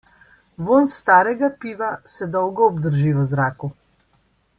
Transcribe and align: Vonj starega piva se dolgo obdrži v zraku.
Vonj 0.69 0.87
starega 0.93 1.49
piva 1.65 1.89
se 2.13 2.29
dolgo 2.37 2.65
obdrži 2.71 3.13
v 3.19 3.27
zraku. 3.33 3.71